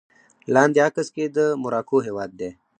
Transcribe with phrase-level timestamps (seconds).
[0.53, 2.49] لاندې عکس کې د مراکو هېواد دی